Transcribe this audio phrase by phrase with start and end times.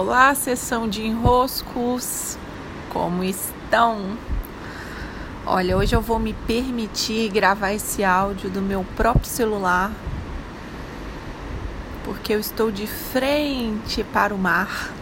[0.00, 2.38] Olá, sessão de enroscos,
[2.88, 4.16] como estão?
[5.44, 9.90] Olha, hoje eu vou me permitir gravar esse áudio do meu próprio celular,
[12.04, 14.92] porque eu estou de frente para o mar,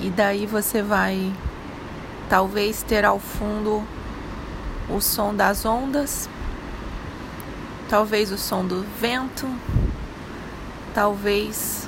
[0.00, 1.34] e daí você vai
[2.30, 3.82] talvez ter ao fundo
[4.88, 6.30] o som das ondas,
[7.88, 9.44] talvez o som do vento,
[10.94, 11.85] talvez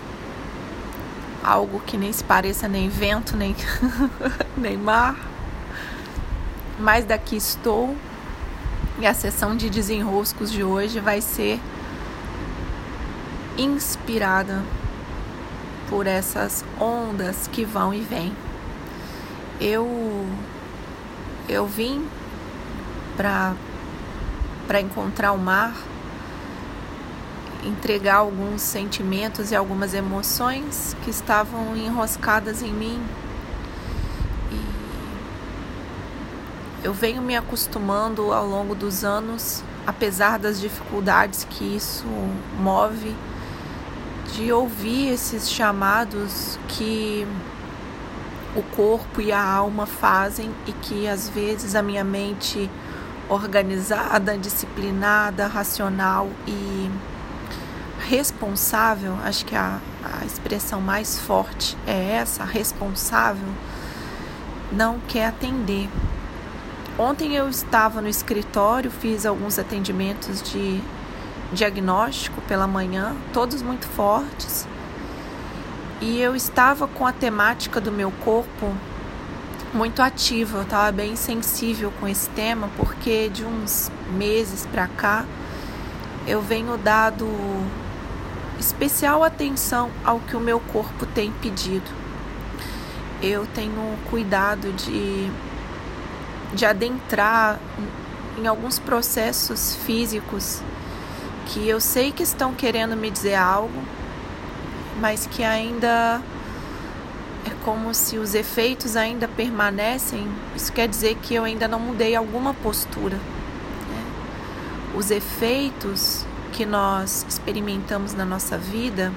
[1.48, 3.56] algo que nem se pareça nem vento, nem,
[4.56, 5.16] nem mar.
[6.78, 7.96] Mas daqui estou
[8.98, 11.58] e a sessão de desenroscos de hoje vai ser
[13.56, 14.62] inspirada
[15.88, 18.36] por essas ondas que vão e vêm.
[19.60, 20.26] Eu
[21.48, 22.06] eu vim
[23.16, 23.54] para
[24.66, 25.74] para encontrar o mar
[27.64, 33.00] entregar alguns sentimentos e algumas emoções que estavam enroscadas em mim.
[34.52, 34.60] E
[36.84, 42.06] eu venho me acostumando ao longo dos anos, apesar das dificuldades que isso
[42.60, 43.14] move,
[44.34, 47.26] de ouvir esses chamados que
[48.54, 52.70] o corpo e a alma fazem e que às vezes a minha mente
[53.28, 56.90] organizada, disciplinada, racional e
[58.08, 63.48] responsável, acho que a, a expressão mais forte é essa, responsável,
[64.72, 65.90] não quer atender.
[66.98, 70.80] Ontem eu estava no escritório, fiz alguns atendimentos de
[71.52, 74.66] diagnóstico pela manhã, todos muito fortes.
[76.00, 78.74] E eu estava com a temática do meu corpo
[79.74, 85.26] muito ativa, eu estava bem sensível com esse tema, porque de uns meses para cá
[86.26, 87.26] eu venho dado
[88.58, 91.90] especial atenção ao que o meu corpo tem pedido.
[93.22, 95.30] Eu tenho cuidado de,
[96.54, 97.58] de adentrar
[98.38, 100.62] em alguns processos físicos
[101.46, 103.82] que eu sei que estão querendo me dizer algo,
[105.00, 106.20] mas que ainda
[107.46, 110.28] é como se os efeitos ainda permanecem.
[110.54, 113.16] Isso quer dizer que eu ainda não mudei alguma postura.
[113.16, 114.04] Né?
[114.94, 116.26] Os efeitos
[116.58, 119.12] que nós experimentamos na nossa vida,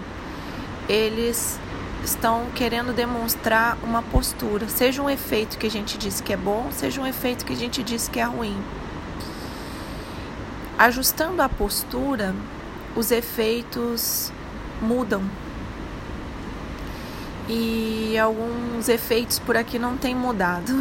[0.87, 1.59] eles
[2.03, 6.69] estão querendo demonstrar uma postura, seja um efeito que a gente diz que é bom,
[6.71, 8.55] seja um efeito que a gente diz que é ruim.
[10.77, 12.35] Ajustando a postura,
[12.95, 14.31] os efeitos
[14.79, 15.23] mudam.
[17.49, 20.71] E alguns efeitos por aqui não têm mudado.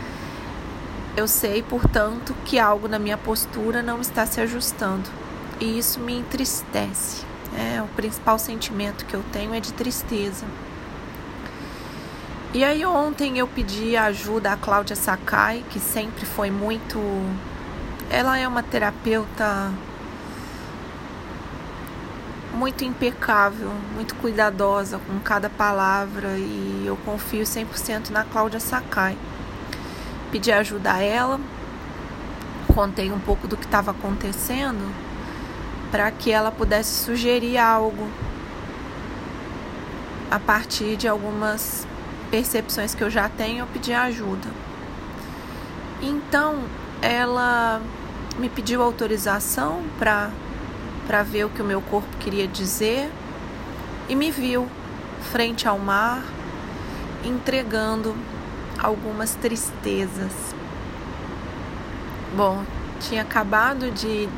[1.14, 5.23] Eu sei, portanto, que algo na minha postura não está se ajustando
[5.60, 7.24] e isso me entristece.
[7.56, 10.44] É, o principal sentimento que eu tenho é de tristeza.
[12.52, 16.98] E aí ontem eu pedi ajuda à Cláudia Sakai, que sempre foi muito.
[18.10, 19.72] Ela é uma terapeuta
[22.52, 29.16] muito impecável, muito cuidadosa com cada palavra e eu confio 100% na Cláudia Sakai.
[30.30, 31.40] Pedi ajuda a ela,
[32.72, 35.13] contei um pouco do que estava acontecendo
[35.94, 38.08] para que ela pudesse sugerir algo
[40.28, 41.86] a partir de algumas
[42.32, 44.48] percepções que eu já tenho, eu pedi ajuda.
[46.02, 46.64] Então,
[47.00, 47.80] ela
[48.36, 50.32] me pediu autorização para
[51.06, 53.08] para ver o que o meu corpo queria dizer
[54.08, 54.68] e me viu
[55.30, 56.24] frente ao mar
[57.24, 58.16] entregando
[58.82, 60.32] algumas tristezas.
[62.36, 62.64] Bom,
[62.98, 64.28] tinha acabado de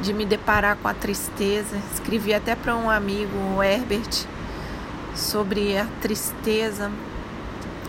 [0.00, 1.76] de me deparar com a tristeza.
[1.92, 4.26] Escrevi até para um amigo, o Herbert,
[5.14, 6.90] sobre a tristeza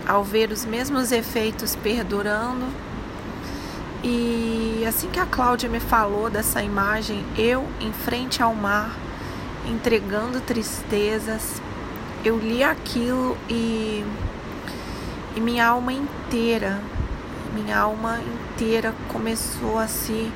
[0.09, 2.65] ao ver os mesmos efeitos perdurando.
[4.03, 8.95] E assim que a Cláudia me falou dessa imagem, eu em frente ao mar,
[9.67, 11.61] entregando tristezas,
[12.25, 14.03] eu li aquilo e,
[15.35, 16.81] e minha alma inteira,
[17.53, 20.31] minha alma inteira começou a se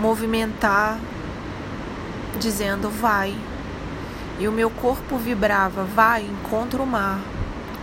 [0.00, 0.98] movimentar,
[2.38, 3.34] dizendo vai.
[4.38, 7.20] E o meu corpo vibrava, vai, encontra o mar.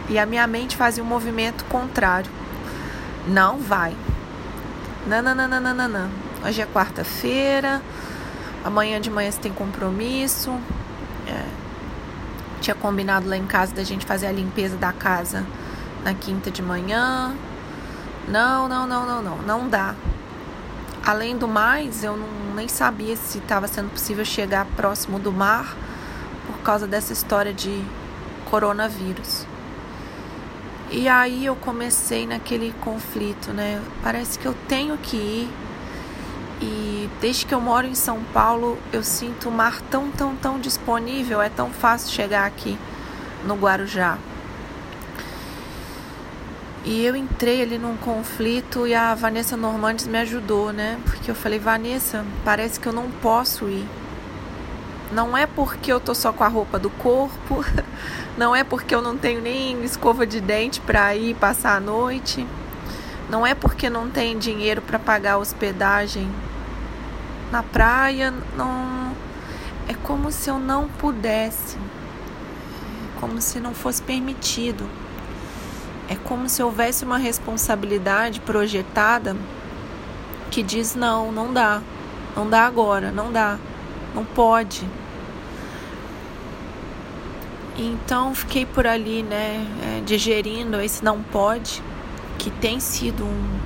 [0.09, 2.29] E a minha mente fazia um movimento contrário.
[3.27, 3.95] Não vai.
[5.07, 6.09] Não.
[6.45, 7.81] Hoje é quarta-feira.
[8.63, 10.51] Amanhã de manhã você tem compromisso.
[11.27, 11.45] É.
[12.59, 15.45] Tinha combinado lá em casa da gente fazer a limpeza da casa
[16.03, 17.33] na quinta de manhã.
[18.27, 19.37] Não, não, não, não, não.
[19.37, 19.95] Não dá.
[21.03, 25.75] Além do mais, eu não, nem sabia se estava sendo possível chegar próximo do mar
[26.45, 27.83] por causa dessa história de
[28.45, 29.45] coronavírus.
[30.91, 33.81] E aí eu comecei naquele conflito, né?
[34.03, 35.49] Parece que eu tenho que ir.
[36.61, 40.59] E desde que eu moro em São Paulo, eu sinto o mar tão, tão, tão
[40.59, 42.77] disponível, é tão fácil chegar aqui
[43.43, 44.19] no Guarujá.
[46.83, 50.99] E eu entrei ali num conflito e a Vanessa Normandes me ajudou, né?
[51.05, 53.85] Porque eu falei, Vanessa, parece que eu não posso ir.
[55.11, 57.63] Não é porque eu tô só com a roupa do corpo,
[58.35, 62.47] não é porque eu não tenho nem escova de dente para ir passar a noite,
[63.29, 66.27] não é porque não tem dinheiro para pagar hospedagem
[67.51, 69.13] na praia, não
[69.87, 71.77] é como se eu não pudesse,
[73.19, 74.89] como se não fosse permitido.
[76.11, 79.33] É como se houvesse uma responsabilidade projetada
[80.49, 81.81] que diz não, não dá,
[82.35, 83.57] não dá agora, não dá,
[84.13, 84.85] não pode.
[87.77, 91.81] Então fiquei por ali, né, é, digerindo esse não pode,
[92.37, 93.59] que tem sido um,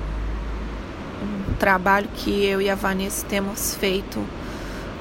[1.24, 4.24] um trabalho que eu e a Vanessa temos feito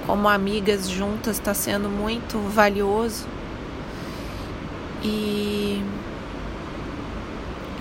[0.08, 3.28] como amigas juntas, está sendo muito valioso.
[5.04, 5.84] E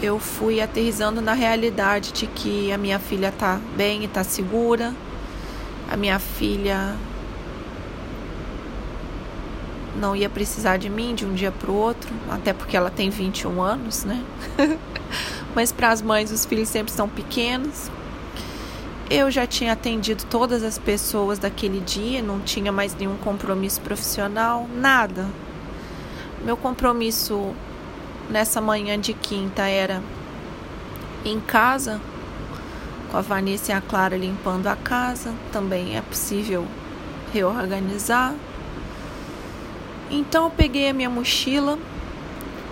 [0.04, 4.94] eu fui aterrizando na realidade de que a minha filha está bem e está segura.
[5.90, 6.94] A minha filha
[9.96, 13.08] não ia precisar de mim de um dia para o outro, até porque ela tem
[13.08, 14.22] 21 anos, né?
[15.54, 17.90] Mas para as mães, os filhos sempre são pequenos.
[19.08, 24.68] Eu já tinha atendido todas as pessoas daquele dia, não tinha mais nenhum compromisso profissional,
[24.74, 25.26] nada.
[26.44, 27.54] Meu compromisso
[28.28, 30.02] nessa manhã de quinta era
[31.24, 32.00] em casa,
[33.10, 36.66] com a Vanessa e a Clara limpando a casa, também é possível
[37.32, 38.34] reorganizar.
[40.10, 41.78] Então eu peguei a minha mochila,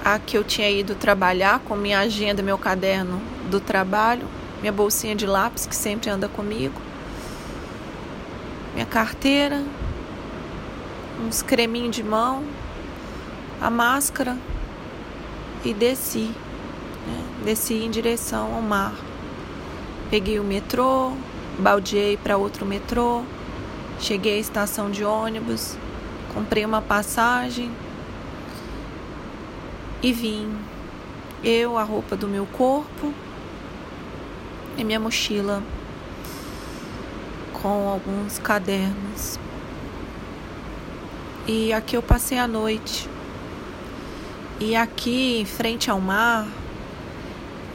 [0.05, 3.21] a que eu tinha ido trabalhar, com minha agenda, meu caderno
[3.51, 4.27] do trabalho,
[4.61, 6.81] minha bolsinha de lápis que sempre anda comigo,
[8.75, 9.63] minha carteira,
[11.25, 12.45] uns creminhos de mão,
[13.61, 14.37] a máscara
[15.65, 16.31] e desci.
[17.07, 17.25] Né?
[17.45, 18.95] Desci em direção ao mar.
[20.11, 21.13] Peguei o metrô,
[21.59, 23.23] baldeei para outro metrô,
[23.99, 25.77] cheguei à estação de ônibus,
[26.35, 27.71] comprei uma passagem
[30.03, 30.55] e vim.
[31.43, 33.13] Eu, a roupa do meu corpo
[34.77, 35.63] e minha mochila
[37.63, 39.39] com alguns cadernos.
[41.47, 43.09] E aqui eu passei a noite.
[44.65, 46.47] E aqui, em frente ao mar,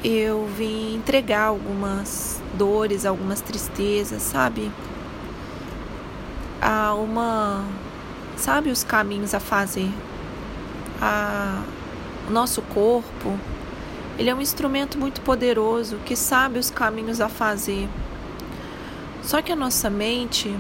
[0.02, 4.72] eu vim entregar algumas dores, algumas tristezas, sabe?
[6.62, 7.66] A uma
[8.38, 9.92] sabe os caminhos a fazer.
[11.02, 11.62] A,
[12.30, 13.38] o nosso corpo,
[14.18, 17.90] ele é um instrumento muito poderoso que sabe os caminhos a fazer.
[19.22, 20.56] Só que a nossa mente,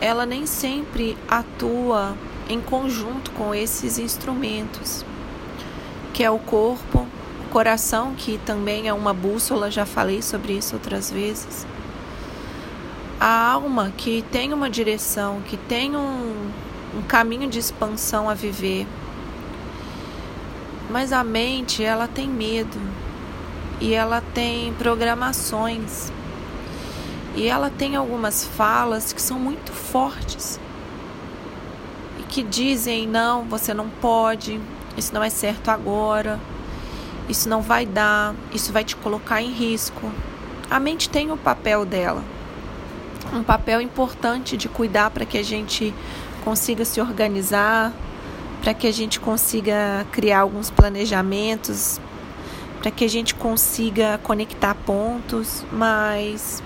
[0.00, 2.16] ela nem sempre atua
[2.48, 5.04] em conjunto com esses instrumentos,
[6.20, 7.06] que é o corpo,
[7.46, 11.66] o coração, que também é uma bússola, já falei sobre isso outras vezes.
[13.18, 16.50] A alma que tem uma direção, que tem um,
[16.94, 18.86] um caminho de expansão a viver.
[20.90, 22.78] Mas a mente, ela tem medo
[23.80, 26.12] e ela tem programações.
[27.34, 30.60] E ela tem algumas falas que são muito fortes
[32.18, 34.60] e que dizem: não, você não pode,
[34.96, 36.38] isso não é certo agora,
[37.28, 40.10] isso não vai dar, isso vai te colocar em risco.
[40.70, 42.22] A mente tem o papel dela,
[43.32, 45.94] um papel importante de cuidar para que a gente
[46.44, 47.92] consiga se organizar,
[48.62, 52.00] para que a gente consiga criar alguns planejamentos,
[52.80, 56.62] para que a gente consiga conectar pontos, mas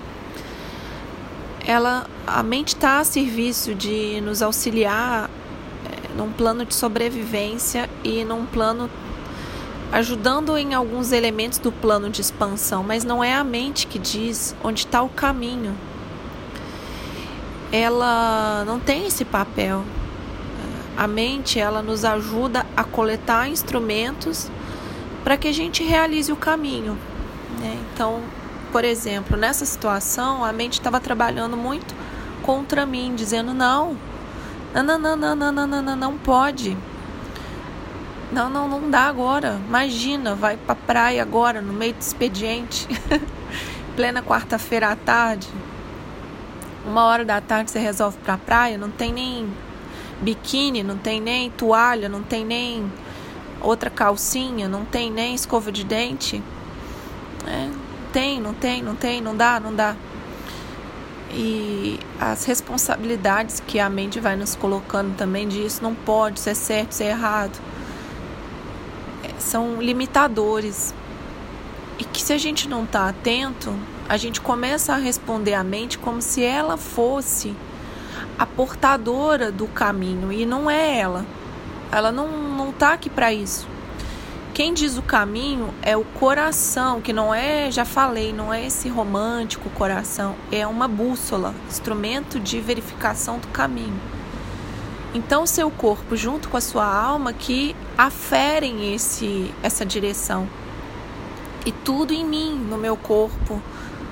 [1.65, 5.29] ela a mente está a serviço de nos auxiliar
[6.15, 8.89] num plano de sobrevivência e num plano
[9.91, 14.55] ajudando em alguns elementos do plano de expansão, mas não é a mente que diz
[14.63, 15.75] onde está o caminho
[17.71, 19.83] ela não tem esse papel.
[20.97, 24.49] A mente ela nos ajuda a coletar instrumentos
[25.23, 26.97] para que a gente realize o caminho.
[27.59, 27.77] Né?
[27.93, 28.21] Então,
[28.71, 31.93] por exemplo, nessa situação, a mente estava trabalhando muito
[32.41, 33.97] contra mim, dizendo não,
[34.83, 36.77] não, não, não, não, não, não, não, não, não pode.
[38.31, 39.59] Não, não, não dá agora.
[39.67, 42.87] Imagina, vai para praia agora, no meio do expediente,
[43.95, 45.47] plena quarta-feira à tarde
[46.85, 49.49] uma hora da tarde você resolve para a praia, não tem nem
[50.21, 52.91] biquíni, não tem nem toalha, não tem nem
[53.59, 56.41] outra calcinha, não tem nem escova de dente.
[57.47, 57.69] É,
[58.13, 59.95] tem, não tem, não tem, não dá, não dá.
[61.31, 66.93] E as responsabilidades que a mente vai nos colocando também disso não pode, ser certo,
[66.93, 67.59] ser errado,
[69.23, 70.93] é, são limitadores.
[71.97, 73.73] E que se a gente não está atento,
[74.07, 77.55] a gente começa a responder à mente como se ela fosse
[78.37, 81.25] a portadora do caminho e não é ela.
[81.91, 83.67] Ela não não tá aqui para isso.
[84.55, 88.87] Quem diz o caminho é o coração, que não é, já falei, não é esse
[88.87, 93.99] romântico coração, é uma bússola, instrumento de verificação do caminho.
[95.13, 100.47] Então, seu corpo junto com a sua alma que aferem esse essa direção.
[101.65, 103.61] E tudo em mim, no meu corpo,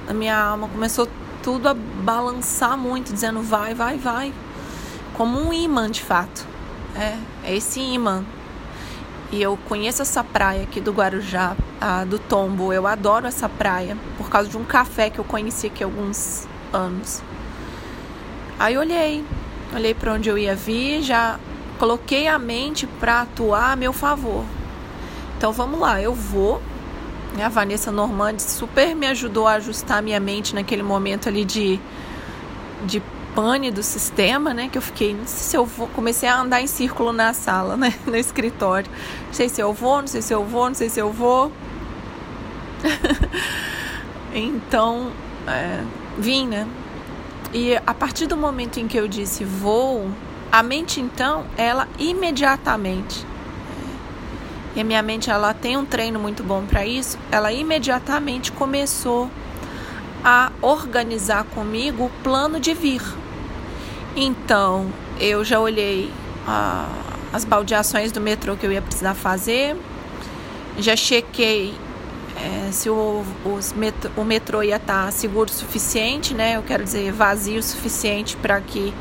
[0.05, 1.07] na minha alma, começou
[1.41, 4.33] tudo a balançar muito, dizendo vai, vai, vai.
[5.13, 6.45] Como um imã, de fato.
[6.97, 8.25] É, é esse imã.
[9.33, 12.71] E eu conheço essa praia aqui do Guarujá, a, do Tombo.
[12.71, 16.47] Eu adoro essa praia por causa de um café que eu conheci aqui há alguns
[16.71, 17.19] anos.
[18.59, 19.25] Aí olhei,
[19.75, 21.39] olhei para onde eu ia vir, já
[21.79, 24.45] coloquei a mente para atuar a meu favor.
[25.35, 26.61] Então vamos lá, eu vou
[27.43, 31.79] a Vanessa Normandi super me ajudou a ajustar minha mente naquele momento ali de,
[32.85, 33.01] de
[33.35, 34.69] pane do sistema, né?
[34.69, 37.75] Que eu fiquei, não sei se eu vou, comecei a andar em círculo na sala,
[37.75, 37.93] né?
[38.05, 38.89] No escritório.
[39.27, 41.51] Não sei se eu vou, não sei se eu vou, não sei se eu vou.
[44.33, 45.11] então,
[45.47, 45.83] é,
[46.17, 46.67] vim, né?
[47.53, 50.09] E a partir do momento em que eu disse vou,
[50.51, 53.33] a mente então, ela imediatamente
[54.75, 59.29] e a minha mente ela tem um treino muito bom para isso, ela imediatamente começou
[60.23, 63.01] a organizar comigo o plano de vir.
[64.15, 64.87] Então,
[65.19, 66.11] eu já olhei
[66.47, 66.87] ah,
[67.31, 69.75] as baldeações do metrô que eu ia precisar fazer,
[70.77, 71.73] já chequei
[72.35, 73.23] é, se o,
[74.15, 76.57] o metrô ia estar tá seguro o suficiente, né?
[76.57, 78.93] Eu quero dizer, vazio o suficiente para que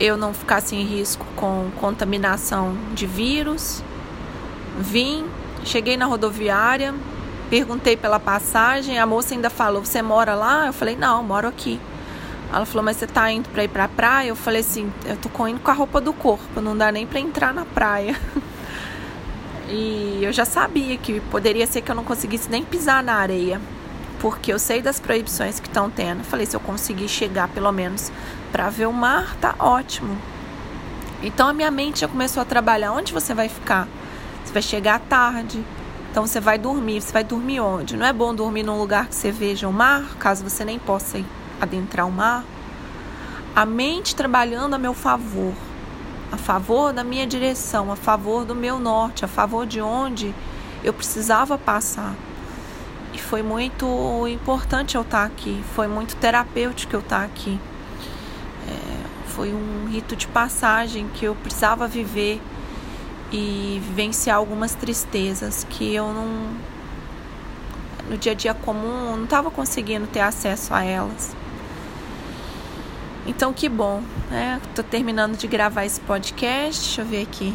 [0.00, 3.82] eu não ficasse em risco com contaminação de vírus.
[4.78, 5.26] Vim,
[5.64, 6.94] cheguei na rodoviária,
[7.50, 11.80] perguntei pela passagem, a moça ainda falou: "Você mora lá?" Eu falei: "Não, moro aqui".
[12.52, 15.16] Ela falou: "Mas você tá indo para ir para a praia?" Eu falei assim: "Eu
[15.16, 18.18] tô indo com a roupa do corpo, não dá nem para entrar na praia".
[19.68, 23.60] e eu já sabia que poderia ser que eu não conseguisse nem pisar na areia
[24.20, 26.24] porque eu sei das proibições que estão tendo.
[26.24, 28.10] Falei, se eu conseguir chegar pelo menos
[28.50, 30.16] para ver o mar, tá ótimo.
[31.22, 32.92] Então a minha mente já começou a trabalhar.
[32.92, 33.88] Onde você vai ficar?
[34.44, 35.64] Você vai chegar à tarde.
[36.10, 37.00] Então você vai dormir.
[37.00, 37.96] Você vai dormir onde?
[37.96, 41.18] Não é bom dormir num lugar que você veja o mar, caso você nem possa
[41.60, 42.44] adentrar o mar.
[43.54, 45.52] A mente trabalhando a meu favor,
[46.30, 50.34] a favor da minha direção, a favor do meu norte, a favor de onde
[50.84, 52.14] eu precisava passar.
[53.12, 53.86] E foi muito
[54.28, 57.58] importante eu estar aqui, foi muito terapêutico eu estar aqui.
[58.68, 62.40] É, foi um rito de passagem que eu precisava viver
[63.32, 66.56] e vivenciar algumas tristezas que eu não
[68.08, 71.36] no dia a dia comum não estava conseguindo ter acesso a elas.
[73.28, 74.58] Então que bom, né?
[74.74, 76.82] Tô terminando de gravar esse podcast.
[76.82, 77.54] Deixa eu ver aqui.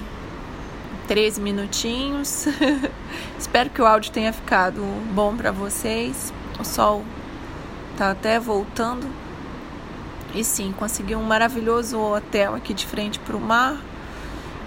[1.08, 2.46] 13 minutinhos.
[3.39, 4.82] Espero que o áudio tenha ficado
[5.15, 6.32] bom para vocês.
[6.60, 7.03] O sol
[7.98, 9.08] tá até voltando.
[10.36, 13.82] E sim, consegui um maravilhoso hotel aqui de frente para o mar.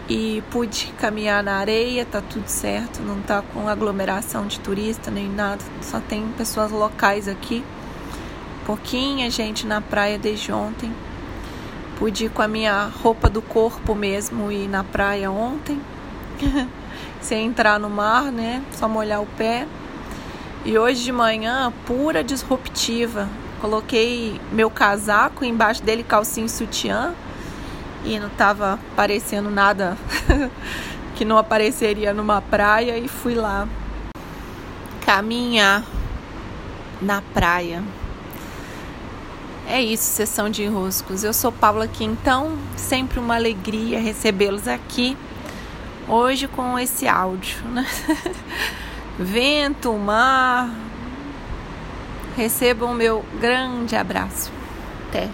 [0.09, 5.29] E pude caminhar na areia, tá tudo certo, não tá com aglomeração de turista nem
[5.29, 7.65] nada, só tem pessoas locais aqui.
[8.66, 10.92] Pouquinha gente na praia desde ontem.
[12.00, 15.80] Pude ir com a minha roupa do corpo mesmo ir na praia ontem.
[17.20, 18.62] sem entrar no mar, né?
[18.73, 19.68] Só molhar o pé.
[20.64, 23.28] E hoje de manhã, pura disruptiva.
[23.61, 27.14] Coloquei meu casaco embaixo dele, calcinha e sutiã.
[28.04, 29.96] E não tava aparecendo nada
[31.14, 32.99] que não apareceria numa praia.
[32.99, 33.68] E fui lá
[35.04, 35.85] caminhar
[37.00, 37.82] na praia.
[39.68, 41.25] É isso, sessão de enroscos.
[41.25, 45.16] Eu sou Paula Quintão, sempre uma alegria recebê-los aqui
[46.08, 47.87] hoje com esse áudio, né?
[49.18, 50.70] Vento, mar.
[52.37, 54.52] Recebam meu grande abraço.
[55.08, 55.28] Até.